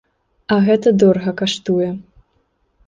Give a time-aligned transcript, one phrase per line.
[0.55, 1.89] А гэта дорага каштуе.